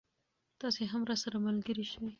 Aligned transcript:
تاسې 0.61 0.81
هم 0.91 1.01
راسره 1.09 1.37
ملګری 1.47 1.85
شئ. 1.91 1.99